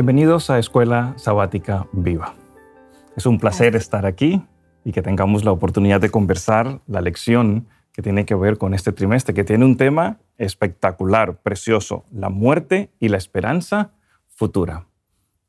[0.00, 2.32] Bienvenidos a Escuela Sabática Viva.
[3.18, 4.42] Es un placer estar aquí
[4.82, 8.92] y que tengamos la oportunidad de conversar la lección que tiene que ver con este
[8.92, 13.90] trimestre, que tiene un tema espectacular, precioso, la muerte y la esperanza
[14.26, 14.86] futura.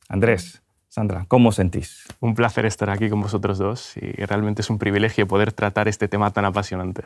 [0.10, 2.04] Andrés, Sandra, ¿cómo sentís?
[2.20, 6.10] Un placer estar aquí con vosotros dos y realmente es un privilegio poder tratar este
[6.10, 7.06] tema tan apasionante.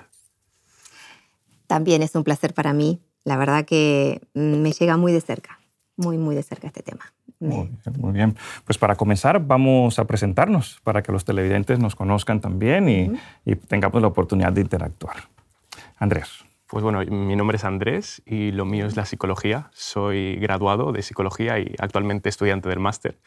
[1.67, 3.03] También es un placer para mí.
[3.23, 5.59] La verdad que me llega muy de cerca,
[5.95, 7.13] muy, muy de cerca este tema.
[7.45, 12.89] Muy bien, Pues para comenzar vamos a presentarnos para que los televidentes nos conozcan también
[12.89, 15.15] y, tengamos la oportunidad de interactuar.
[15.97, 16.45] Andrés.
[16.67, 19.69] Pues bueno, mi nombre es Andrés y lo mío es la psicología.
[19.71, 23.19] Soy graduado de psicología y actualmente estudiante del máster.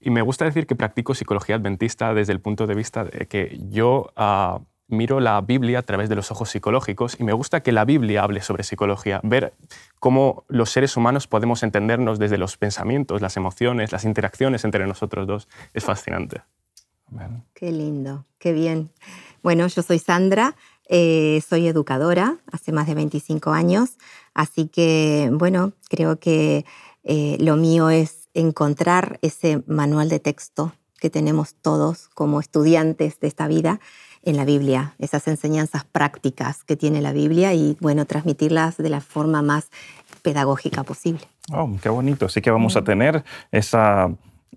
[0.00, 3.58] Y me gusta decir que practico psicología adventista desde el punto de vista de que
[3.68, 7.72] yo ah, miro la Biblia a través de los ojos psicológicos y me gusta que
[7.72, 9.54] la Biblia hable sobre psicología, ver
[10.00, 15.26] cómo los seres humanos podemos entendernos desde los pensamientos, las emociones, las interacciones entre nosotros
[15.26, 15.48] dos.
[15.74, 16.42] Es fascinante.
[17.54, 18.90] Qué lindo, qué bien.
[19.42, 20.56] Bueno, yo soy Sandra,
[20.88, 23.98] eh, soy educadora hace más de 25 años,
[24.34, 26.64] así que bueno, creo que
[27.04, 33.28] eh, lo mío es encontrar ese manual de texto que tenemos todos como estudiantes de
[33.28, 33.80] esta vida
[34.30, 39.00] en la Biblia, esas enseñanzas prácticas que tiene la Biblia y, bueno, transmitirlas de la
[39.00, 39.70] forma más
[40.22, 41.20] pedagógica posible.
[41.52, 42.26] Oh, qué bonito.
[42.26, 44.10] Así que vamos a tener esa,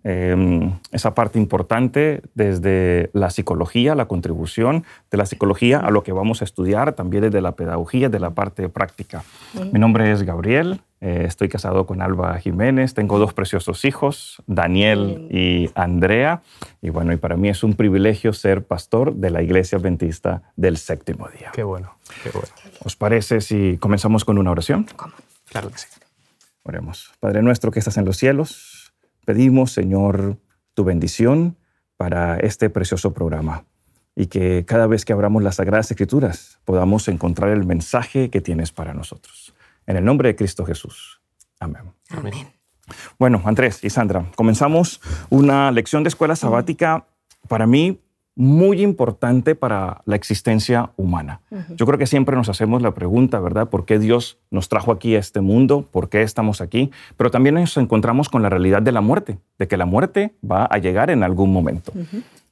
[0.04, 6.12] em, esa parte importante desde la psicología, la contribución de la psicología a lo que
[6.12, 9.24] vamos a estudiar, también desde la pedagogía, de la parte práctica.
[9.72, 15.28] Mi nombre es Gabriel, eh, estoy casado con Alba Jiménez, tengo dos preciosos hijos, Daniel
[15.32, 16.44] y Andrea.
[16.80, 20.78] Y bueno, y para mí es un privilegio ser pastor de la Iglesia Adventista del
[20.78, 21.50] Séptimo Día.
[21.54, 22.48] Qué bueno, qué bueno.
[22.84, 24.86] ¿Os parece si comenzamos con una oración?
[24.96, 25.14] ¿Cómo?
[25.50, 25.88] Claro que sí.
[26.62, 27.12] Oremos.
[27.20, 28.94] Padre nuestro que estás en los cielos,
[29.26, 30.38] pedimos, Señor,
[30.76, 31.58] tu bendición
[31.98, 33.66] para este precioso programa
[34.16, 38.72] y que cada vez que abramos las Sagradas Escrituras podamos encontrar el mensaje que tienes
[38.72, 39.56] para nosotros.
[39.92, 41.20] En el nombre de Cristo Jesús.
[41.60, 41.82] Amén.
[42.12, 42.34] Amén.
[43.20, 47.08] Bueno, Andrés y Sandra, comenzamos una lección de escuela sabática
[47.50, 48.00] para mí
[48.34, 51.42] muy importante para la existencia humana.
[51.76, 53.68] Yo creo que siempre nos hacemos la pregunta, ¿verdad?
[53.68, 55.86] ¿Por qué Dios nos trajo aquí a este mundo?
[55.92, 56.90] ¿Por qué estamos aquí?
[57.18, 60.64] Pero también nos encontramos con la realidad de la muerte, de que la muerte va
[60.72, 61.92] a llegar en algún momento.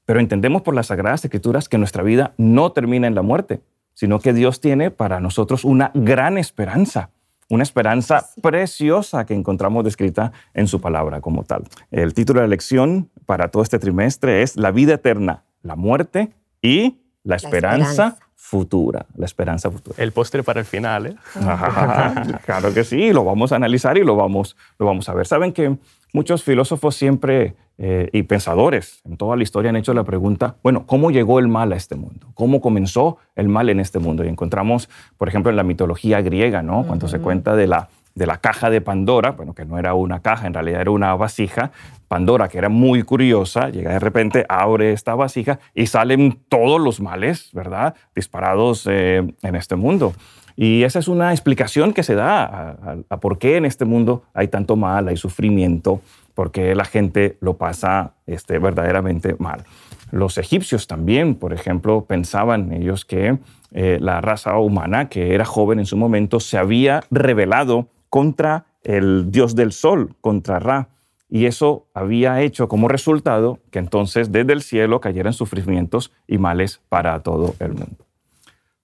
[0.04, 3.62] Pero entendemos por las Sagradas Escrituras que nuestra vida no termina en la muerte,
[3.94, 7.12] sino que Dios tiene para nosotros una gran esperanza
[7.50, 11.64] una esperanza preciosa que encontramos descrita en su palabra como tal.
[11.92, 16.32] El título de la lección para todo este trimestre es La vida eterna, la muerte
[16.62, 19.96] y la esperanza, futura, la esperanza futura.
[20.02, 21.16] El postre para el final, ¿eh?
[22.46, 25.28] claro que sí, lo vamos a analizar y lo vamos, lo vamos a ver.
[25.28, 25.78] Saben que
[26.14, 30.86] muchos filósofos siempre eh, y pensadores en toda la historia han hecho la pregunta, bueno,
[30.86, 32.28] ¿cómo llegó el mal a este mundo?
[32.34, 34.26] ¿Cómo comenzó el mal en este mundo?
[34.26, 36.84] Y encontramos, por ejemplo, en la mitología griega, ¿no?
[36.84, 40.22] Cuando se cuenta de la, de la caja de Pandora, bueno, que no era una
[40.22, 41.72] caja, en realidad era una vasija,
[42.10, 47.00] Pandora, que era muy curiosa, llega de repente, abre esta vasija y salen todos los
[47.00, 47.96] males, ¿verdad?
[48.14, 50.14] Disparados eh, en este mundo.
[50.58, 54.24] Y esa es una explicación que se da a, a, por qué en este mundo
[54.34, 56.02] hay tanto mal, hay sufrimiento,
[56.40, 59.66] porque la gente lo pasa este, verdaderamente mal.
[60.10, 63.40] Los egipcios también, por ejemplo, pensaban ellos que
[63.72, 69.31] eh, la raza humana, que era joven en su momento, se había rebelado contra el
[69.31, 70.88] dios del sol, contra Ra.
[71.28, 76.80] Y eso había hecho como resultado que entonces desde el cielo cayeran sufrimientos y males
[76.88, 78.06] para todo el mundo.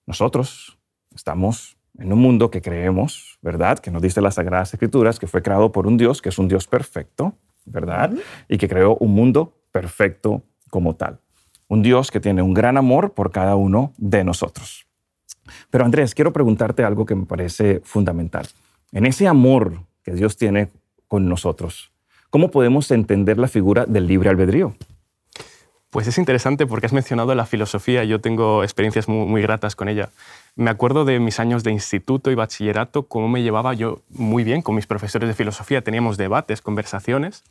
[0.04, 0.76] Nosotros
[1.14, 3.78] estamos en un mundo que creemos, ¿verdad?
[3.78, 6.48] Que nos dice las Sagradas Escrituras, que fue creado por un Dios, que es un
[6.48, 7.32] Dios perfecto,
[7.66, 8.12] ¿verdad?
[8.48, 11.20] Y que creó un mundo perfecto como tal.
[11.68, 14.86] Un Dios que tiene un gran amor por cada uno de nosotros.
[15.70, 18.46] Pero Andrés, quiero preguntarte algo que me parece fundamental.
[18.92, 20.70] En ese amor que Dios tiene
[21.08, 21.92] con nosotros,
[22.30, 24.74] ¿cómo podemos entender la figura del libre albedrío?
[25.90, 30.10] Pues es interesante porque has mencionado la filosofía, yo tengo experiencias muy, gratas con ella.
[30.56, 34.62] Me acuerdo de mis años de instituto y bachillerato, cómo me llevaba yo muy bien
[34.62, 37.44] con mis profesores de filosofía, teníamos debates, conversaciones,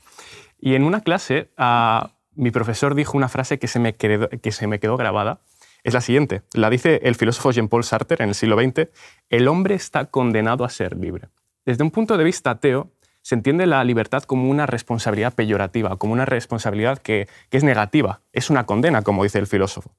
[0.60, 4.52] y en una clase uh, mi profesor dijo una frase que se, me quedó, que
[4.52, 5.40] se me quedó grabada,
[5.84, 8.90] es la siguiente, la dice el filósofo Jean-Paul Sartre en el siglo XX,
[9.30, 11.30] el hombre está condenado a ser libre.
[11.64, 12.92] Desde un punto de vista ateo,
[13.26, 18.22] se entiende la libertad como una responsabilidad peyorativa, como una responsabilidad que, que, es negativa,
[18.34, 19.90] es una condena, como dice el filósofo.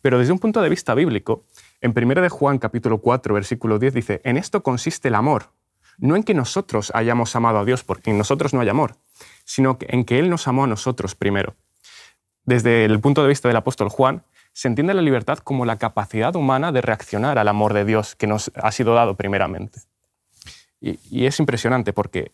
[0.00, 1.44] Pero desde un punto de vista bíblico,
[1.80, 5.52] en 1 de Juan capítulo 4, versículo 10 dice, en esto consiste el amor,
[5.98, 8.96] no en que nosotros hayamos amado a Dios, porque en nosotros no hay amor,
[9.44, 11.54] sino en que Él nos amó a nosotros primero.
[12.46, 14.24] Desde el punto de vista del apóstol Juan,
[14.54, 18.26] se entiende la libertad como la capacidad humana de reaccionar al amor de Dios que
[18.26, 19.82] nos ha sido dado primeramente.
[20.82, 22.32] Y, es impresionante porque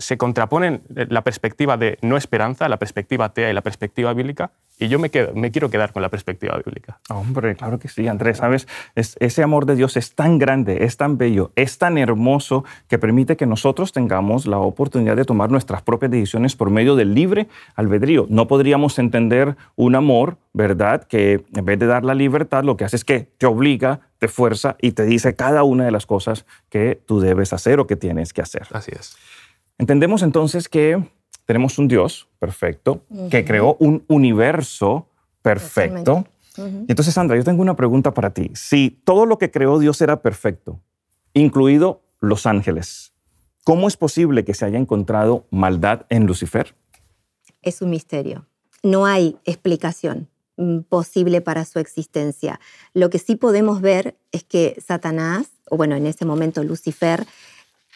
[0.00, 4.88] se contraponen la perspectiva de no esperanza, la perspectiva atea y la perspectiva bíblica, y
[4.88, 6.98] yo me, quedo, me quiero quedar con la perspectiva bíblica.
[7.10, 11.18] Hombre, claro que sí, Andrés, sabes, ese amor de Dios es tan grande, es tan
[11.18, 16.10] bello, es tan hermoso que permite que nosotros tengamos la oportunidad de tomar nuestras propias
[16.10, 18.26] decisiones por medio del libre albedrío.
[18.30, 21.04] No podríamos entender un amor, ¿verdad?
[21.04, 24.28] Que en vez de dar la libertad, lo que hace es que te obliga, te
[24.28, 27.96] fuerza y te dice cada una de las cosas que tú debes hacer o que
[27.96, 28.66] tienes que hacer.
[28.72, 29.16] Así es.
[29.80, 31.02] Entendemos entonces que
[31.46, 35.08] tenemos un Dios perfecto que creó un universo
[35.40, 36.26] perfecto.
[36.86, 38.50] entonces, Sandra, yo tengo una pregunta para ti.
[38.52, 40.82] Si todo lo que creó Dios era perfecto,
[41.32, 43.14] incluido los ángeles,
[43.64, 46.74] ¿cómo es posible que se haya encontrado maldad en Lucifer?
[47.62, 48.46] Es un misterio.
[48.82, 50.28] No hay explicación
[50.58, 52.60] mm, posible para su existencia.
[52.92, 57.26] Lo que sí podemos ver es que Satanás, o bueno, en ese momento Lucifer,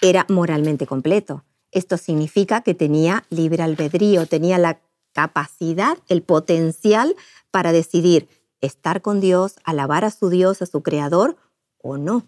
[0.01, 1.45] era moralmente completo.
[1.75, 4.81] Esto significa que tenía libre albedrío, tenía la
[5.13, 7.15] capacidad, el potencial
[7.51, 8.29] para decidir
[8.61, 11.37] estar con Dios, alabar a su Dios, a su Creador
[11.83, 12.27] o no.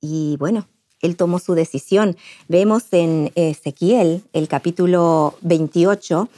[0.00, 0.68] Y bueno,
[1.00, 2.16] él tomó su decisión.
[2.48, 6.28] Vemos en Ezequiel, el capítulo 28,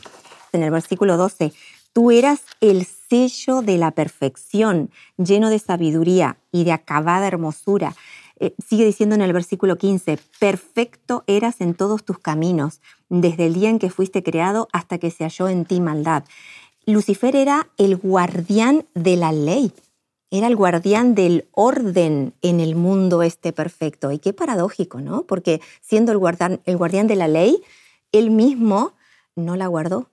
[0.53, 1.53] en el versículo 12,
[1.93, 7.95] tú eras el sello de la perfección, lleno de sabiduría y de acabada hermosura.
[8.44, 13.55] Eh, sigue diciendo en el versículo 15, perfecto eras en todos tus caminos, desde el
[13.55, 16.25] día en que fuiste creado hasta que se halló en ti maldad.
[16.85, 19.73] Lucifer era el guardián de la ley,
[20.31, 24.12] era el guardián del orden en el mundo este perfecto.
[24.12, 25.23] Y qué paradójico, ¿no?
[25.23, 27.62] Porque siendo el guardián, el guardián de la ley,
[28.12, 28.93] él mismo
[29.37, 30.11] no la guardó.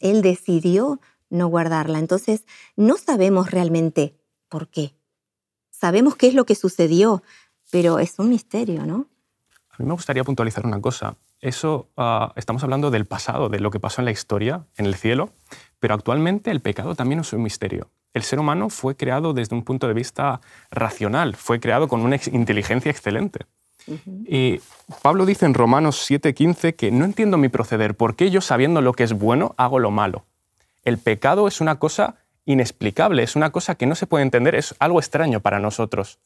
[0.00, 0.98] Él decidió
[1.28, 1.98] no guardarla.
[1.98, 2.46] Entonces,
[2.76, 4.14] no sabemos realmente
[4.48, 4.94] por qué.
[5.70, 7.22] Sabemos qué es lo que sucedió,
[7.70, 9.06] pero es un misterio, ¿no?
[9.70, 11.16] A mí me gustaría puntualizar una cosa.
[11.40, 14.94] Eso, ah, estamos hablando del pasado, de lo que pasó en la historia, en el
[14.94, 15.30] cielo,
[15.78, 17.88] pero actualmente el pecado también es un misterio.
[18.12, 20.40] El ser humano fue creado desde un punto de vista
[20.70, 23.46] racional, fue creado con una inteligencia excelente.
[24.26, 24.60] Y
[25.02, 28.92] Pablo dice en Romanos 7:15 que no entiendo mi proceder, ¿por qué yo sabiendo lo
[28.92, 30.26] que es bueno hago lo malo?
[30.84, 34.74] El pecado es una cosa inexplicable, es una cosa que no se puede entender, es
[34.78, 36.18] algo extraño para nosotros.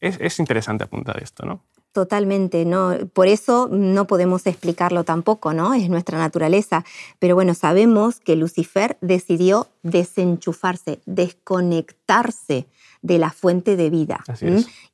[0.00, 1.64] Es, interesante apuntar esto, ¿no?
[1.92, 2.94] Totalmente, ¿no?
[3.12, 5.74] Por eso no podemos explicarlo tampoco, ¿no?
[5.74, 6.84] Es nuestra naturaleza.
[7.18, 12.66] Pero bueno, sabemos que Lucifer decidió desenchufarse, desconectarse
[13.02, 14.22] de la fuente de vida.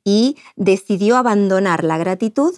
[0.03, 2.55] Y decidió abandonar la gratitud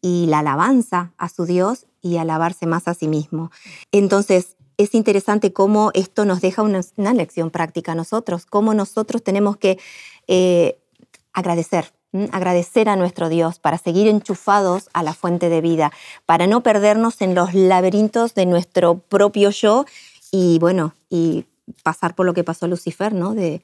[0.00, 3.50] y la alabanza a su Dios y alabarse más a sí mismo.
[3.92, 9.56] Entonces, es interesante cómo esto nos deja una, lección práctica a nosotros, cómo nosotros tenemos
[9.56, 9.78] que
[10.26, 10.78] eh,
[11.34, 11.92] agradecer,
[12.32, 15.92] agradecer a nuestro Dios para seguir enchufados a la fuente de vida,
[16.24, 19.84] para no perdernos en los laberintos de nuestro propio yo
[20.32, 21.44] y bueno, y
[21.82, 23.34] pasar por lo que pasó Lucifer, ¿no?
[23.34, 23.62] De,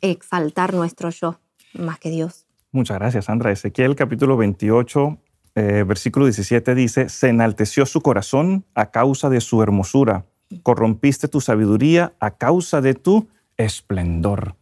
[0.00, 1.40] exaltar nuestro yo
[1.72, 2.46] más que Dios.
[2.70, 3.50] Muchas gracias, Sandra.
[3.50, 5.18] Ezequiel capítulo 28
[5.60, 10.24] eh, versículo 17 dice, se enalteció su corazón a causa de su hermosura,
[10.62, 14.54] corrompiste tu sabiduría a causa de tu esplendor.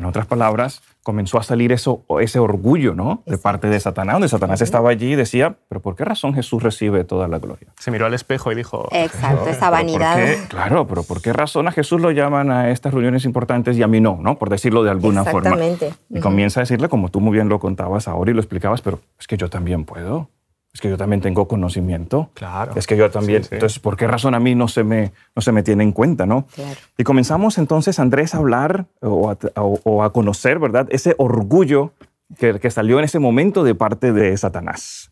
[0.00, 3.22] En otras palabras, comenzó a salir eso, ese orgullo ¿no?
[3.26, 6.62] de parte de Satanás, donde Satanás estaba allí y decía, pero ¿por qué razón Jesús
[6.62, 7.68] recibe toda la gloria?
[7.78, 8.88] Se miró al espejo y dijo...
[8.92, 10.18] Exacto, esa vanidad.
[10.48, 13.88] claro, pero ¿por qué razón a Jesús lo llaman a estas reuniones importantes y a
[13.88, 14.18] mí no?
[14.22, 14.38] ¿no?
[14.38, 15.54] Por decirlo de alguna forma.
[16.08, 19.00] Y comienza a decirle, como tú muy bien lo contabas ahora y lo explicabas, pero
[19.18, 20.30] es que yo también puedo
[20.72, 22.30] es que yo también tengo conocimiento.
[22.34, 22.72] Claro.
[22.76, 23.42] Es que yo también.
[23.50, 26.26] Entonces, ¿por qué razón a mí no se me, no se me tiene en cuenta,
[26.26, 26.46] no?
[26.54, 26.78] Claro.
[26.96, 29.30] Y comenzamos entonces, Andrés, a hablar o
[30.02, 30.86] a, conocer, ¿verdad?
[30.90, 31.92] Ese orgullo
[32.38, 35.10] que, que, salió en ese momento de parte de Satanás.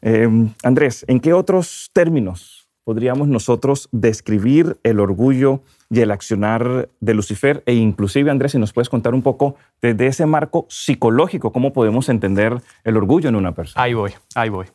[0.00, 7.14] Em, Andrés, ¿en qué otros términos podríamos nosotros describir el orgullo y el accionar de
[7.14, 7.64] Lucifer?
[7.66, 12.08] E inclusive, Andrés, si nos puedes contar un poco desde ese marco psicológico, ¿cómo podemos
[12.08, 13.82] entender el orgullo en una persona?
[13.82, 14.66] Ahí voy, ahí voy.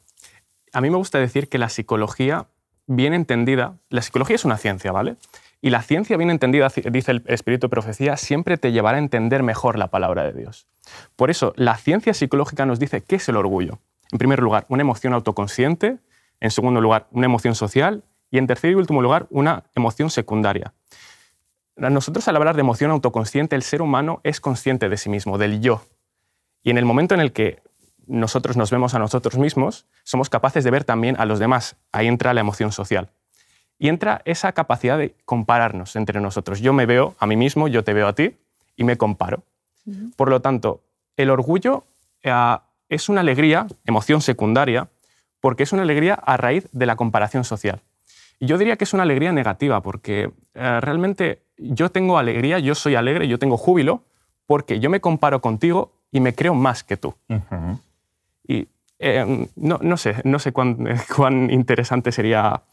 [0.73, 2.47] A mí me gusta decir que la psicología
[2.87, 5.17] bien entendida, la psicología es una ciencia, ¿vale?
[5.61, 9.43] Y la ciencia bien entendida, dice el Espíritu de Profecía, siempre te llevará a entender
[9.43, 10.67] mejor la palabra de Dios.
[11.15, 13.79] Por eso, la ciencia psicológica nos dice qué es el orgullo.
[14.11, 15.97] En primer lugar, una emoción autoconsciente.
[16.39, 18.03] En segundo lugar, una emoción social.
[18.29, 20.73] Y en tercer y último lugar, una emoción secundaria.
[21.75, 25.59] Nosotros al hablar de emoción autoconsciente, el ser humano es consciente de sí mismo, del
[25.59, 25.83] yo.
[26.63, 27.59] Y en el momento en el que
[28.07, 31.75] nosotros nos vemos a nosotros mismos, somos capaces de ver también a los demás.
[31.91, 33.09] Ahí entra la emoción social.
[33.79, 36.59] Y entra esa capacidad de compararnos entre nosotros.
[36.59, 38.35] Yo me veo a mí mismo, yo te veo a ti
[38.75, 39.43] y me comparo.
[40.15, 40.81] Por lo tanto,
[41.15, 41.85] el orgullo
[42.23, 42.57] eh,
[42.89, 44.89] es una alegría, emoción secundaria,
[45.39, 47.81] porque es una alegría a raíz de la comparación social.
[48.39, 52.75] Y yo diría que es una alegría negativa, porque eh, realmente yo tengo alegría, yo
[52.75, 54.03] soy alegre, yo tengo júbilo,
[54.45, 57.15] porque yo me comparo contigo y me creo más que tú.
[58.47, 58.67] Y
[58.99, 60.51] eh, no, sé, no sé
[61.15, 62.63] cuán, interesante sería,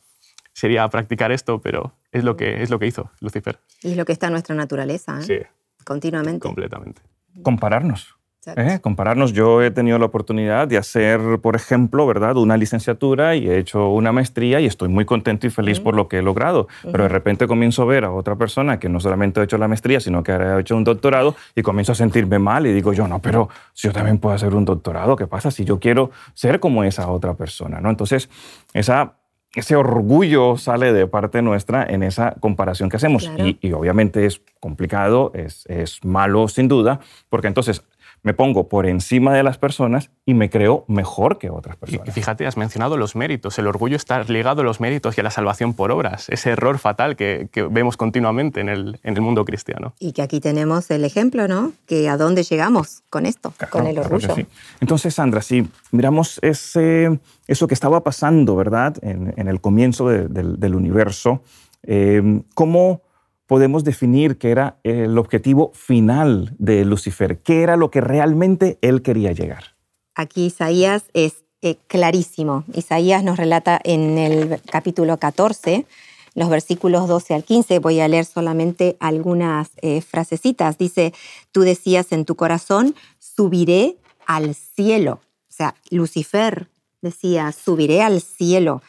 [0.53, 3.59] sería practicar esto, pero es lo, que, es lo que hizo Lucifer.
[3.83, 5.23] Y es lo que está en nuestra naturaleza, ¿eh?
[5.23, 5.39] Sí.
[5.85, 6.41] Continuamente.
[6.41, 7.03] Completamente.
[7.43, 8.17] Compararnos.
[8.47, 8.79] ¿Eh?
[8.81, 12.37] Compararnos, yo he tenido la oportunidad de hacer, por ejemplo, ¿verdad?
[12.37, 16.09] una licenciatura y he hecho una maestría y estoy muy contento y feliz por lo
[16.09, 16.69] que he logrado.
[16.83, 19.69] Pero de repente comienzo a ver a otra persona que no solamente ha hecho la
[19.69, 23.09] maestría, sino que ha hecho un doctorado y comienzo a sentirme mal y digo yo,
[23.09, 26.61] no, pero si yo también puedo hacer un doctorado, ¿qué pasa si yo quiero ser
[26.61, 27.81] como esa otra persona?
[27.81, 27.91] ¿no?
[27.91, 28.29] Entonces,
[28.73, 29.15] esa
[29.55, 33.31] ese orgullo sale de parte nuestra en esa comparación que hacemos.
[33.39, 37.85] Y, obviamente es complicado, es, es, malo sin duda, porque entonces
[38.25, 42.09] me pongo por encima de las personas y me creo mejor que otras personas.
[42.09, 43.59] Y fíjate, has mencionado los méritos.
[43.59, 46.31] El orgullo está ligado a los méritos y a la salvación por obras.
[46.31, 49.95] Ese error fatal que, vemos continuamente en el, en el, mundo cristiano.
[50.01, 51.73] Y que aquí tenemos el ejemplo, ¿no?
[51.87, 54.35] Que a dónde llegamos con esto, con el orgullo.
[54.81, 58.97] Entonces, Sandra, si miramos ese, eso que estaba pasando, ¿verdad?
[59.03, 61.43] En, el comienzo del, universo,
[61.83, 63.03] eh, ¿cómo
[63.47, 69.03] podemos definir que era el objetivo final de Lucifer, qué era lo que realmente él
[69.03, 69.77] quería llegar.
[70.15, 72.65] Aquí Isaías es eh, clarísimo.
[72.73, 75.87] Isaías nos relata en el capítulo 14,
[76.35, 80.79] los versículos 12 al 15, voy a leer solamente algunas eh, frasecitas.
[80.79, 81.15] Dice,
[81.53, 83.97] tú decías en tu corazón, subiré
[84.27, 85.21] al cielo.
[85.49, 86.69] O sea, Lucifer
[87.01, 88.83] decía, subiré al cielo.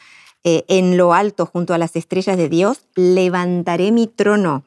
[0.48, 4.62] Eh, en lo alto junto a las estrellas de Dios, levantaré mi trono.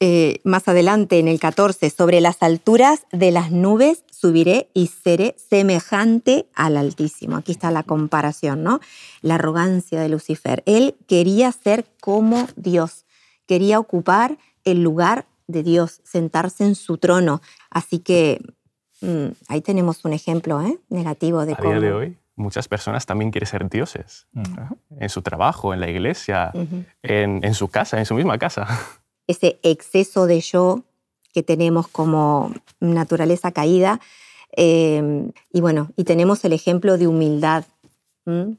[0.00, 5.36] Eh, más adelante, en el 14, sobre las alturas de las nubes subiré y seré
[5.38, 7.36] semejante al Altísimo.
[7.36, 8.80] Aquí está la comparación, ¿no?
[9.22, 10.64] La arrogancia de Lucifer.
[10.66, 13.04] Él quería ser como Dios,
[13.46, 17.42] quería ocupar el lugar de Dios, sentarse en su trono.
[17.70, 18.40] Así que
[19.02, 20.80] mm, ahí tenemos un ejemplo ¿eh?
[20.88, 24.26] negativo de a día de hoy muchas personas también quieren ser dioses
[24.98, 26.52] en su trabajo, en la iglesia,
[27.02, 28.66] en, su casa, en su misma casa.
[29.26, 30.82] Ese exceso de yo
[31.32, 34.00] que tenemos como naturaleza caída.
[34.52, 37.64] Em, y bueno, y tenemos el ejemplo de humildad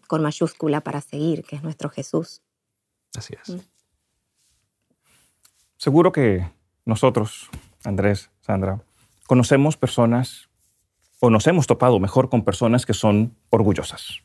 [0.07, 2.41] con mayúscula para seguir, que es nuestro Jesús.
[3.15, 3.57] Así es.
[5.77, 6.47] Seguro que
[6.85, 7.49] nosotros,
[7.83, 8.81] Andrés, Sandra,
[9.25, 10.49] conocemos personas
[11.19, 14.21] o nos hemos topado mejor con personas que son orgullosas.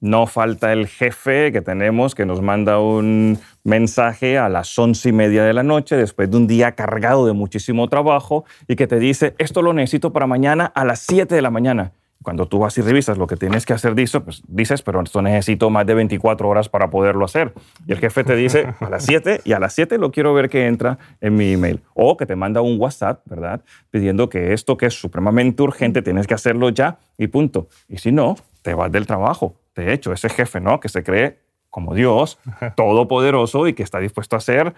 [0.00, 5.12] No falta el jefe que tenemos que nos manda un mensaje a las once y
[5.12, 8.98] media de la noche después de un día cargado de muchísimo trabajo y que te
[8.98, 11.92] dice, esto lo necesito para mañana a las 7 de la mañana.
[12.26, 15.22] Cuando tú vas y revisas lo que tienes que hacer, dices, pues dices, pero esto
[15.22, 17.54] necesito más de 24 horas para poderlo hacer.
[17.86, 20.48] Y el jefe te dice a las 7 y a las 7 lo quiero ver
[20.48, 21.84] que entra en mi email.
[21.94, 23.60] O que te manda un WhatsApp, ¿verdad?
[23.92, 27.68] Pidiendo que esto que es supremamente urgente tienes que hacerlo ya y punto.
[27.88, 29.54] Y si no, te vas del trabajo.
[29.76, 30.80] De hecho, ese jefe, ¿no?
[30.80, 31.38] Que se cree
[31.70, 32.40] como Dios,
[32.76, 34.74] todopoderoso y que está dispuesto a hacer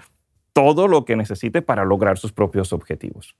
[0.52, 3.34] todo lo que necesite para lograr sus propios objetivos.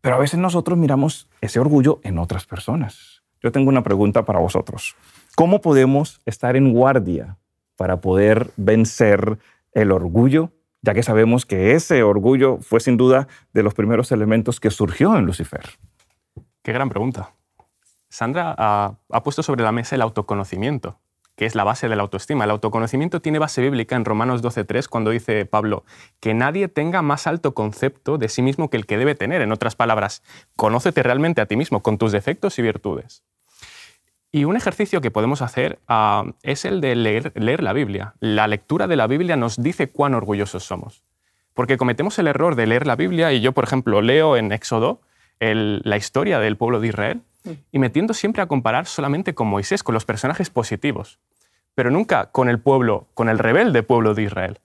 [0.00, 3.22] Pero a veces nosotros miramos ese orgullo en otras personas.
[3.42, 4.96] Yo tengo una pregunta para vosotros.
[5.36, 7.38] ¿Cómo podemos estar en guardia
[7.76, 9.38] para poder vencer
[9.72, 10.50] el orgullo,
[10.82, 15.16] ya que sabemos que ese orgullo fue sin duda de los primeros elementos que surgió
[15.16, 15.62] en Lucifer?
[16.62, 17.32] Qué gran pregunta.
[18.08, 20.98] Sandra ha, ha puesto sobre la mesa el autoconocimiento
[21.40, 22.44] que es la base de la autoestima.
[22.44, 25.84] El autoconocimiento tiene base bíblica en Romanos 12.3 cuando dice Pablo,
[26.20, 29.40] que nadie tenga más alto concepto de sí mismo que el que debe tener.
[29.40, 30.22] En otras palabras,
[30.54, 33.22] conócete realmente a ti mismo con tus defectos y virtudes.
[34.30, 38.12] Y un ejercicio que podemos hacer ah, es el de leer, leer la Biblia.
[38.20, 41.04] La lectura de la Biblia nos dice cuán orgullosos somos.
[41.54, 45.00] Porque cometemos el error de leer la Biblia y yo, por ejemplo, leo en Éxodo
[45.40, 47.22] la historia del pueblo de Israel
[47.72, 51.18] y me tiendo siempre a comparar solamente con Moisés, con los personajes positivos
[51.74, 54.60] pero nunca con el pueblo, con el rebelde pueblo de Israel.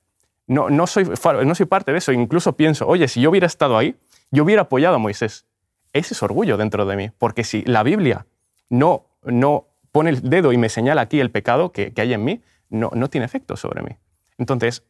[0.48, 1.06] No, no, soy,
[1.46, 2.12] no soy parte de eso.
[2.12, 3.96] Incluso pienso, oye, si yo hubiera estado ahí,
[4.32, 5.46] yo hubiera apoyado a Moisés.
[5.94, 8.26] Ese es orgullo dentro de mí, porque si la Biblia
[8.70, 12.44] no, no pone el dedo y me señala aquí el pecado que, hay en mí,
[12.70, 13.96] no, no tiene efecto sobre mí.
[14.38, 14.84] Entonces,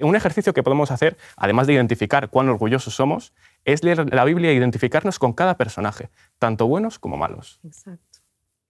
[0.00, 3.32] Un ejercicio que podemos hacer, además de identificar cuán orgullosos somos,
[3.64, 7.58] es leer la Biblia e identificarnos con cada personaje, tanto buenos como malos.
[7.64, 8.07] Exacto.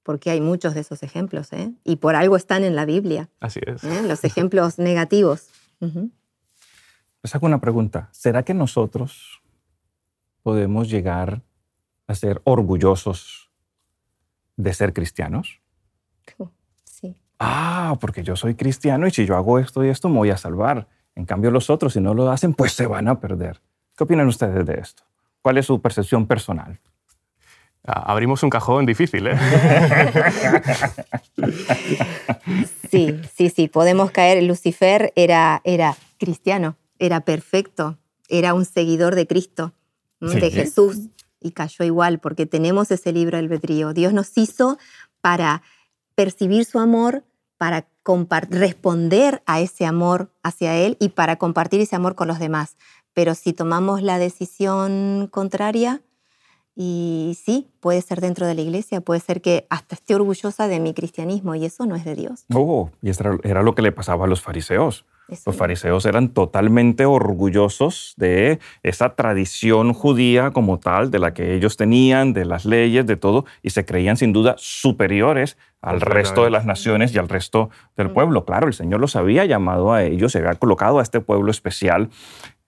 [0.09, 1.71] Porque hay muchos de esos ejemplos, ¿eh?
[1.85, 3.29] Y por algo están en la Biblia.
[3.41, 3.85] Así es.
[3.85, 4.03] ¿eh?
[4.09, 5.49] Los ejemplos negativos.
[7.23, 8.09] Les hago una pregunta.
[8.11, 9.43] ¿Será que nosotros
[10.43, 11.43] podemos llegar
[12.07, 13.51] a ser orgullosos
[14.57, 15.61] de ser cristianos?
[16.85, 17.15] Sí.
[17.39, 20.39] Ah, porque yo soy cristiano y si yo hago esto y esto me voy a
[20.39, 20.89] salvar.
[21.17, 23.61] En cambio, los otros, si no lo hacen, pues se van a perder.
[23.95, 25.03] ¿Qué opinan ustedes de esto?
[25.43, 26.81] ¿Cuál es su percepción personal?
[27.89, 29.39] Abrimos un cajón difícil, ¿eh?
[32.91, 34.43] sí, sí, sí, podemos caer.
[34.43, 37.97] Lucifer era, era cristiano, era perfecto,
[38.29, 39.73] era un seguidor de Cristo,
[40.21, 41.09] de Jesús,
[41.41, 43.95] y cayó igual, porque tenemos ese libro albedrío.
[43.95, 44.79] Dios nos hizo
[45.21, 45.63] para
[46.15, 47.25] percibir su amor,
[47.57, 47.87] para
[48.51, 52.77] responder a ese amor hacia Él y para compartir ese amor con los demás.
[53.13, 56.03] Pero si tomamos la decisión contraria,
[56.81, 60.79] y sí, puede ser dentro de la iglesia, puede ser que hasta esté orgullosa de
[60.79, 62.45] mi cristianismo y eso no es de Dios.
[62.55, 65.05] Oh, y eso era lo que le pasaba a los fariseos.
[65.45, 71.77] Los fariseos eran totalmente orgullosos de esa tradición judía como tal, de la que ellos
[71.77, 76.51] tenían, de las leyes, de todo, y se creían sin duda superiores al resto de
[76.51, 78.45] las naciones y al resto del pueblo.
[78.45, 82.09] Claro, el Señor los había llamado a ellos, se había colocado a este pueblo especial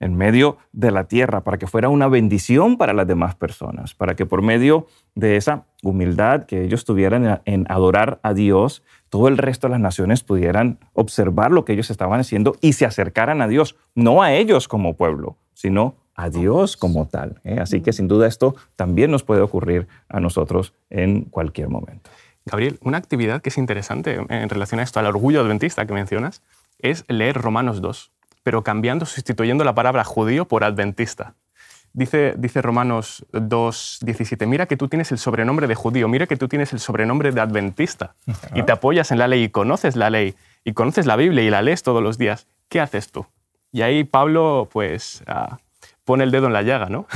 [0.01, 4.15] en medio de la tierra para que fuera una bendición para las demás personas, para
[4.15, 9.37] que por medio de esa humildad que ellos tuvieran en adorar a Dios, todo el
[9.37, 13.47] resto de las naciones pudieran observar lo que ellos estaban haciendo y se acercaran a
[13.47, 17.39] Dios, no a ellos como pueblo, sino a Dios como tal.
[17.43, 17.59] ¿eh?
[17.61, 22.09] Así que sin duda esto también nos puede ocurrir a nosotros en cualquier momento.
[22.45, 26.41] Gabriel, una actividad que es interesante en relación a esto, al orgullo adventista que mencionas,
[26.79, 28.11] es leer Romanos 2
[28.43, 31.35] pero cambiando, sustituyendo la palabra judío por adventista.
[31.93, 36.47] Dice, dice Romanos 2.17, mira que tú tienes el sobrenombre de judío, mira que tú
[36.47, 38.15] tienes el sobrenombre de adventista
[38.55, 41.49] y te apoyas en la ley y conoces la ley y conoces la Biblia y
[41.49, 42.47] la lees todos los días.
[42.69, 43.25] ¿Qué haces tú?
[43.73, 45.59] Y ahí Pablo pues ah,
[46.05, 47.07] pone el dedo en la llaga, ¿no?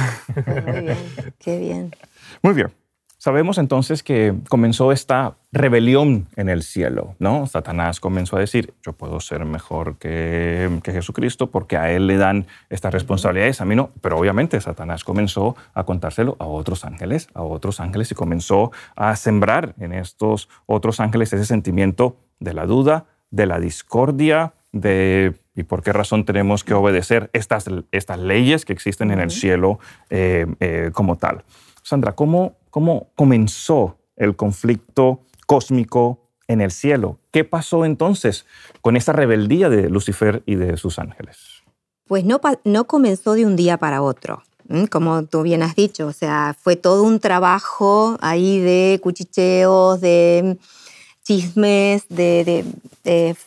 [0.66, 0.98] Muy bien,
[1.40, 1.96] qué bien.
[2.42, 2.85] Muy bien.
[3.26, 7.48] Sabemos entonces que comenzó esta rebelión en el cielo, ¿no?
[7.48, 12.46] Satanás comenzó a decir, yo puedo ser mejor que, Jesucristo porque a él le dan
[12.70, 13.90] estas responsabilidades, a mí no.
[14.00, 19.16] Pero obviamente Satanás comenzó a contárselo a otros ángeles, a otros ángeles y comenzó a
[19.16, 25.64] sembrar en estos otros ángeles ese sentimiento de la duda, de la discordia, de y
[25.64, 29.80] por qué razón tenemos que obedecer estas, estas leyes que existen en el cielo
[30.12, 31.44] eh, eh, como tal.
[31.86, 37.20] Sandra, ¿cómo, ¿cómo comenzó el conflicto cósmico en el cielo?
[37.32, 38.46] ¿Qué pasó entonces
[38.82, 41.38] con esa rebeldía de Lucifer y de sus ángeles?
[42.06, 44.44] Pues no, no comenzó de un día para otro,
[44.92, 50.58] como tú bien has dicho, o sea, fue todo un trabajo ahí de cuchicheos, de
[51.24, 52.66] chismes, de,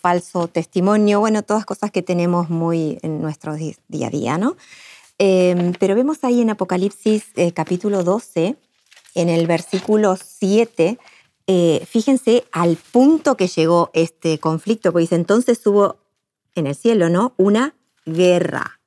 [0.00, 4.56] falso testimonio, bueno, todas cosas que tenemos muy en nuestro día a día, ¿no?
[5.18, 8.56] Em, pero vemos ahí en Apocalipsis eh, capítulo 12,
[9.18, 10.96] en el versículo 7,
[11.48, 15.96] eh, fíjense al punto que llegó este conflicto, porque dice, entonces hubo
[16.54, 17.34] en el cielo, ¿no?
[17.36, 17.74] Una
[18.06, 18.80] guerra.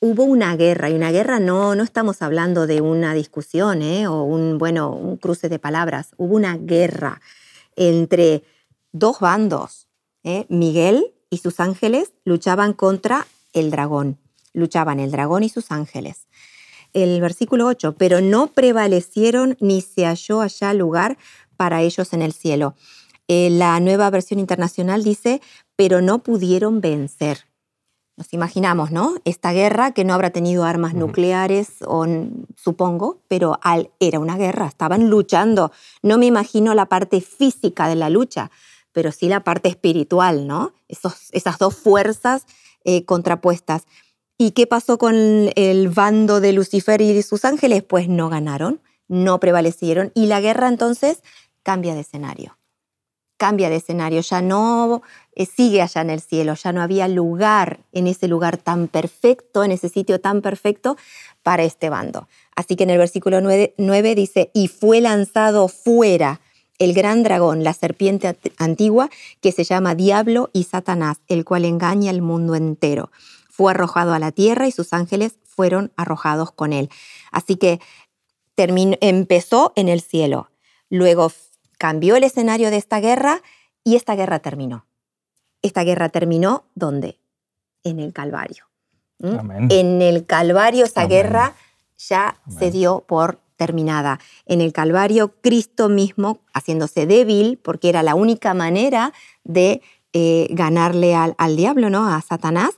[0.00, 4.06] Hubo una guerra, y una guerra no, no estamos hablando de una discusión, ¿eh?
[4.06, 6.10] O un, bueno, un cruce de palabras.
[6.18, 7.20] Hubo una guerra
[7.74, 8.44] entre
[8.92, 9.86] dos bandos.
[10.48, 14.18] Miguel y sus ángeles luchaban contra el dragón
[14.58, 16.27] luchaban el dragón y sus ángeles.
[16.92, 21.18] El versículo 8, pero no prevalecieron ni se halló allá lugar
[21.56, 22.74] para ellos en el cielo.
[23.28, 25.42] Eh, la nueva versión internacional dice,
[25.76, 27.48] pero no pudieron vencer.
[28.16, 29.14] Nos imaginamos, ¿no?
[29.24, 32.04] Esta guerra que no habrá tenido armas nucleares, o,
[32.56, 35.70] supongo, pero al, era una guerra, estaban luchando.
[36.02, 38.50] No me imagino la parte física de la lucha,
[38.90, 40.72] pero sí la parte espiritual, ¿no?
[40.88, 42.46] Esos, esas dos fuerzas
[42.84, 43.86] eh, contrapuestas.
[44.40, 45.16] ¿Y qué pasó con
[45.56, 47.82] el bando de Lucifer y sus ángeles?
[47.82, 51.24] Pues no ganaron, no prevalecieron y la guerra entonces
[51.64, 52.56] cambia de escenario.
[53.36, 55.02] Cambia de escenario, ya no
[55.34, 59.64] eh, sigue allá en el cielo, ya no había lugar en ese lugar tan perfecto,
[59.64, 60.96] en ese sitio tan perfecto
[61.42, 62.28] para este bando.
[62.54, 66.40] Así que en el versículo 9, 9 dice, y fue lanzado fuera
[66.78, 72.10] el gran dragón, la serpiente antigua, que se llama Diablo y Satanás, el cual engaña
[72.10, 73.10] al mundo entero
[73.58, 76.90] fue arrojado a la tierra y sus ángeles fueron arrojados con él.
[77.32, 77.80] Así que
[78.56, 80.48] empezó en el cielo,
[80.90, 81.32] luego
[81.76, 83.42] cambió el escenario de esta guerra
[83.82, 84.86] y esta guerra terminó.
[85.60, 87.18] Esta guerra terminó ¿dónde?
[87.82, 88.68] en el Calvario.
[89.18, 91.56] En el Calvario esa guerra
[91.96, 94.20] ya se dio por terminada.
[94.46, 101.16] En el Calvario, Cristo mismo, haciéndose débil, porque era la única manera de eh, ganarle
[101.16, 102.08] al, diablo, ¿no?
[102.08, 102.70] a Satanás,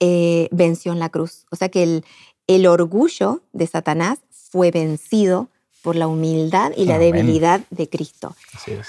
[0.00, 1.46] eh, venció en la cruz.
[1.50, 2.04] O sea que el,
[2.46, 5.48] el orgullo de Satanás fue vencido
[5.82, 8.34] por la humildad y la debilidad de Cristo.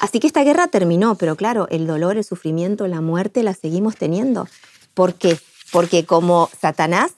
[0.01, 3.95] Así, que esta guerra terminó, pero claro, el dolor, el sufrimiento, la muerte la seguimos
[3.95, 4.47] teniendo.
[4.93, 5.37] ¿Por qué?
[5.71, 7.11] Porque como Satanás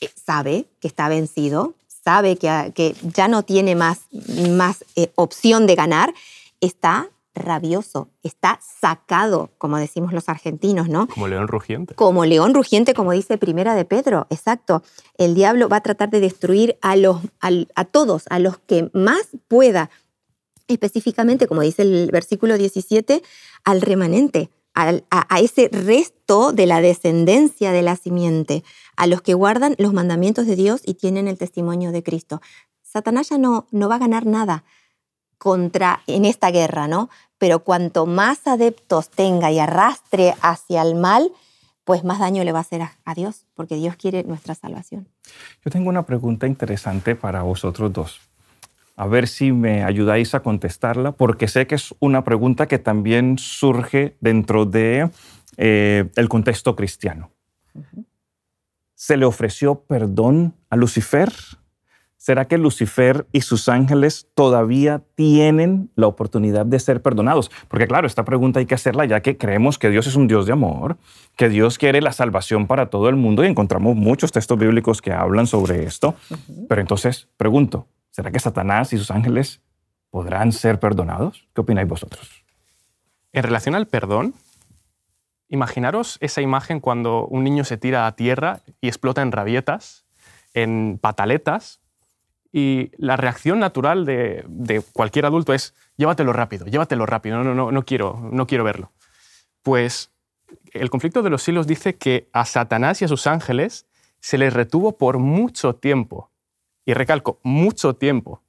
[0.00, 4.00] eh, sabe que está vencido, sabe que, que ya no tiene más,
[4.50, 6.14] más eh, opción de ganar,
[6.60, 11.06] está rabioso, está sacado, como decimos los argentinos, ¿no?
[11.08, 11.94] Como león rugiente.
[11.94, 14.82] Como león rugiente, como dice Primera de Pedro, exacto.
[15.16, 19.28] El diablo va a tratar de destruir a, los, a, todos, a los que más
[19.48, 19.90] pueda,
[20.66, 23.22] específicamente, como dice el versículo 17,
[23.64, 28.62] al remanente, a, ese resto de la descendencia de la simiente,
[28.96, 32.40] a los que guardan los mandamientos de Dios y tienen el testimonio de Cristo.
[32.82, 34.64] Satanás ya no, no va a ganar nada
[35.38, 37.08] contra en esta guerra, ¿no?
[37.38, 41.30] pero cuanto más adeptos tenga y arrastre hacia el mal,
[41.84, 45.08] pues más daño le va a hacer a, Dios, porque Dios quiere nuestra salvación.
[45.64, 48.20] Yo tengo una pregunta interesante para vosotros dos.
[48.96, 53.38] A ver si me ayudáis a contestarla, porque sé que es una pregunta que también
[53.38, 55.08] surge dentro de
[55.56, 57.30] eh, el contexto cristiano.
[58.94, 61.32] ¿Se le ofreció perdón a Lucifer?
[62.28, 67.50] ¿Será que Lucifer y sus ángeles todavía tienen la oportunidad de ser perdonados?
[67.68, 70.44] Porque claro, esta pregunta hay que hacerla ya que creemos que Dios es un Dios
[70.44, 70.98] de amor,
[71.36, 75.10] que Dios quiere la salvación para todo el mundo y encontramos muchos textos bíblicos que
[75.10, 76.16] hablan sobre esto.
[76.68, 79.62] Pero entonces, pregunto, ¿será que Satanás y sus ángeles
[80.10, 81.48] podrán ser perdonados?
[81.54, 82.44] ¿Qué opináis vosotros?
[83.32, 84.34] En relación al perdón,
[85.48, 90.04] imaginaros esa imagen cuando un niño se tira a tierra y explota en rabietas,
[90.52, 91.80] en pataletas,
[92.52, 97.82] y la reacción natural de, cualquier adulto es, llévatelo rápido, llévatelo rápido, no, no, no,
[97.84, 98.92] quiero, no quiero verlo.
[99.62, 100.10] Pues
[100.72, 103.86] el conflicto de los siglos dice que a Satanás y a sus ángeles
[104.20, 106.30] se les retuvo por mucho tiempo.
[106.84, 108.42] Y recalco, mucho tiempo.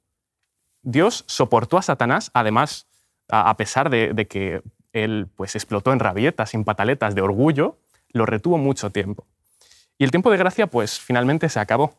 [0.82, 2.86] Dios soportó a Satanás, además,
[3.28, 4.62] a, pesar de, de, que
[4.94, 7.76] él pues, explotó en rabietas, sin pataletas de orgullo,
[8.08, 9.26] lo retuvo mucho tiempo.
[9.98, 11.94] Y el tiempo de gracia, pues finalmente se acabó.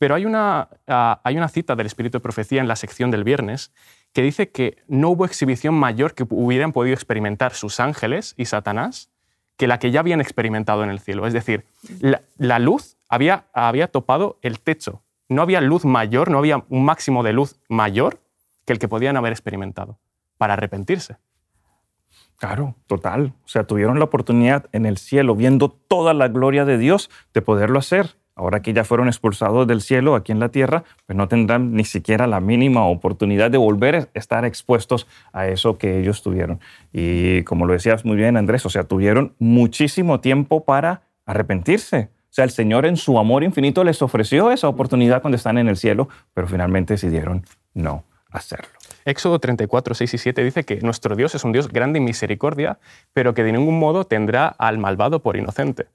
[0.00, 3.22] Pero hay una, ah, hay una cita del Espíritu de Profecía en la sección del
[3.22, 3.70] viernes
[4.14, 9.10] que dice que no hubo exhibición mayor que hubieran podido experimentar sus ángeles y Satanás
[9.58, 11.26] que la que ya habían experimentado en el cielo.
[11.26, 11.66] Es decir,
[12.38, 15.02] la, luz había, había topado el techo.
[15.28, 18.22] No había luz mayor, no había un máximo de luz mayor
[18.64, 19.98] que el que podían haber experimentado
[20.38, 21.18] para arrepentirse.
[22.36, 23.34] Claro, total.
[23.44, 27.42] O sea, tuvieron la oportunidad en el cielo, viendo toda la gloria de Dios, de
[27.42, 28.16] poderlo hacer.
[28.40, 31.84] Ahora que ya fueron expulsados del cielo aquí en la tierra, pues no tendrán ni
[31.84, 36.58] siquiera la mínima oportunidad de volver a estar expuestos a eso que ellos tuvieron.
[36.90, 42.08] Y como lo decías muy bien, Andrés, o sea, tuvieron muchísimo tiempo para arrepentirse.
[42.14, 45.68] O sea, el Señor en su amor infinito les ofreció esa oportunidad cuando están en
[45.68, 48.70] el cielo, pero finalmente decidieron no hacerlo.
[49.04, 52.78] Éxodo 34, 6 y 7 dice que nuestro Dios es un Dios grande en misericordia,
[53.12, 55.88] pero que de ningún modo tendrá al malvado por inocente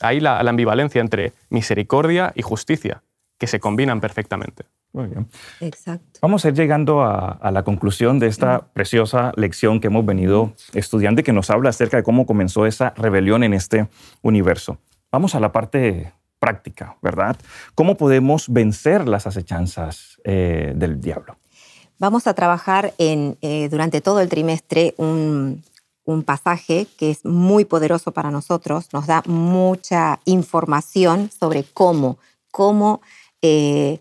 [0.00, 3.02] hay la, ambivalencia entre misericordia y justicia,
[3.38, 4.64] que se combinan perfectamente.
[4.92, 5.28] Muy bien.
[5.60, 6.18] Exacto.
[6.22, 11.20] Vamos a ir llegando a, la conclusión de esta preciosa lección que hemos venido estudiando
[11.20, 13.88] y que nos habla acerca de cómo comenzó esa rebelión en este
[14.22, 14.78] universo.
[15.12, 17.36] Vamos a la parte práctica, ¿verdad?
[17.74, 21.36] ¿Cómo podemos vencer las acechanzas eh, del diablo?
[21.98, 25.64] Vamos a trabajar en, eh, durante todo el trimestre un,
[26.08, 32.16] un pasaje que es muy poderoso para nosotros, nos da mucha información sobre cómo,
[32.50, 33.02] cómo
[33.42, 34.00] eh,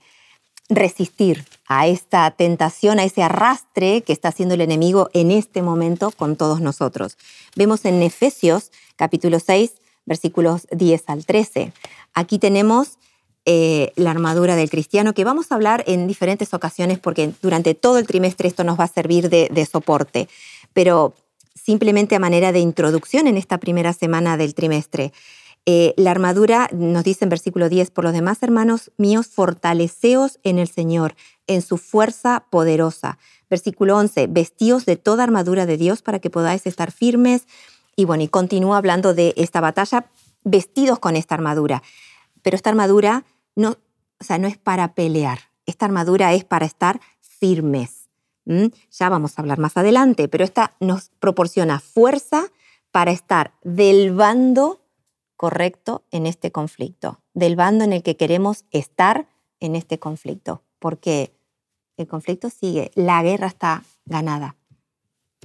[0.69, 6.11] resistir a esta tentación, a ese arrastre que está haciendo el enemigo en este momento
[6.11, 7.17] con todos nosotros.
[7.57, 9.73] Vemos en Efesios capítulo 6,
[10.05, 11.73] versículos 10 al 13.
[12.13, 12.99] Aquí tenemos
[13.43, 17.97] eh, la armadura del cristiano, que vamos a hablar en diferentes ocasiones porque durante todo
[17.97, 20.29] el trimestre esto nos va a servir de, de soporte.
[20.71, 21.13] Pero
[21.61, 25.11] simplemente a manera de introducción en esta primera semana del trimestre.
[25.65, 30.59] Eh, la armadura nos dice en versículo 10, por los demás hermanos míos, fortaleceos en
[30.59, 31.15] el Señor,
[31.45, 33.17] en su fuerza poderosa.
[33.49, 37.47] Versículo 11, vestíos de toda armadura de Dios para que podáis estar firmes.
[37.97, 40.09] Y bueno, y continúa hablando de esta batalla,
[40.45, 41.83] vestidos con esta armadura.
[42.43, 43.71] Pero esta armadura no,
[44.21, 47.96] o sea, no es para pelear, esta armadura es para estar firmes.
[48.47, 52.45] Ya vamos a hablar más adelante, pero esta nos proporciona fuerza
[52.91, 54.79] para estar del bando
[55.35, 59.27] correcto en este conflicto, del bando en el que queremos estar
[59.59, 61.33] en este conflicto, porque
[61.97, 64.55] el conflicto sigue, la guerra está ganada,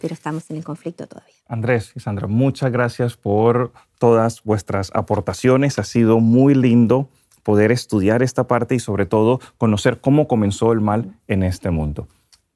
[0.00, 1.34] pero estamos en el conflicto todavía.
[1.46, 5.78] Andrés y Sandra, muchas gracias por todas vuestras aportaciones.
[5.78, 7.08] Ha sido muy lindo
[7.42, 12.06] poder estudiar esta parte y sobre todo conocer cómo comenzó el mal en este mundo.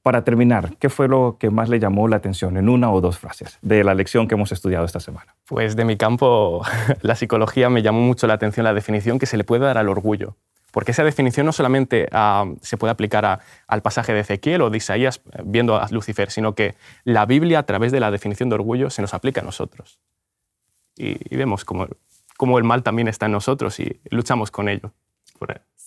[0.06, 3.18] Para terminar, ¿qué fue lo que más le llamó la atención en una o dos
[3.18, 5.34] frases de la lección que hemos estudiado esta semana?
[5.48, 6.62] Pues de mi campo,
[7.02, 9.88] la psicología, me llamó mucho la atención la definición que se le puede dar al
[9.88, 10.36] orgullo.
[10.70, 14.76] Porque esa definición no solamente ah, se puede aplicar al pasaje de Ezequiel o de
[14.76, 18.54] Isaías eh, viendo a Lucifer, sino que la Biblia a través de la definición de
[18.54, 19.98] orgullo se nos aplica a nosotros.
[20.94, 21.88] Y, vemos cómo,
[22.36, 24.92] cómo, el mal también está en nosotros y luchamos con ello.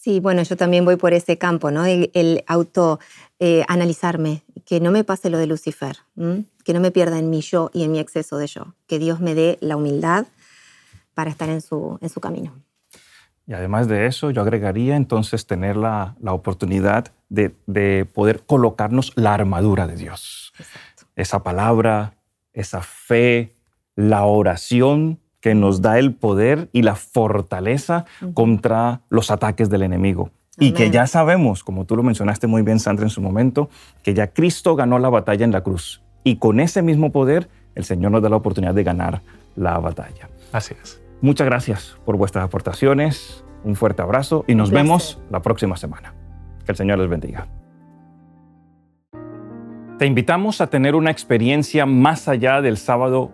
[0.01, 1.85] Sí, bueno, yo también voy por ese campo, ¿no?
[1.85, 3.01] El, auto
[3.39, 5.97] eh, analizarme, que no me pase lo de Lucifer,
[6.63, 9.19] que no me pierda en mi yo y en mi exceso de yo, que Dios
[9.19, 10.25] me dé la humildad
[11.13, 12.53] para estar en su, en su camino.
[13.45, 19.11] Y además de eso, yo agregaría entonces tener la, la oportunidad de, de, poder colocarnos
[19.17, 20.53] la armadura de Dios.
[21.17, 22.13] Esa palabra,
[22.53, 23.53] esa fe,
[23.95, 30.31] la oración que nos da el poder y la fortaleza contra los ataques del enemigo.
[30.57, 33.69] Y que ya sabemos, como tú lo mencionaste muy bien, Sandra, en su momento,
[34.03, 36.01] que ya Cristo ganó la batalla en la cruz.
[36.25, 39.21] Y con ese mismo poder, el Señor nos da la oportunidad de ganar
[39.55, 40.29] la batalla.
[40.51, 41.01] Así es.
[41.21, 46.13] Muchas gracias por vuestras aportaciones, un fuerte abrazo y nos vemos la próxima semana.
[46.65, 47.47] Que el Señor les bendiga.
[49.97, 53.33] Te invitamos a tener una experiencia más allá del sábado,